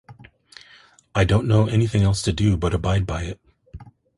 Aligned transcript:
I 1.13 1.25
don't 1.25 1.47
know 1.47 1.67
anything 1.67 2.01
else 2.01 2.23
to 2.23 2.33
do 2.33 2.57
but 2.57 2.73
abide 2.73 3.05
by 3.05 3.21
it. 3.25 3.39